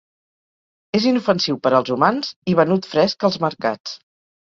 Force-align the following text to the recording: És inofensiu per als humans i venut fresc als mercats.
És 0.99 1.05
inofensiu 1.09 1.59
per 1.67 1.73
als 1.81 1.93
humans 1.99 2.35
i 2.55 2.59
venut 2.65 2.91
fresc 2.97 3.31
als 3.31 3.43
mercats. 3.49 3.99